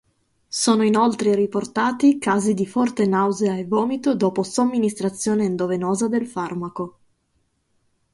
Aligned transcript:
Sono 0.47 0.81
inoltre 0.81 1.35
riportati 1.35 2.17
casi 2.17 2.55
di 2.55 2.65
forte 2.65 3.05
nausea 3.05 3.55
e 3.55 3.65
vomito 3.67 4.15
dopo 4.15 4.41
somministrazione 4.41 5.45
endovenosa 5.45 6.07
del 6.07 6.25
farmaco. 6.25 6.97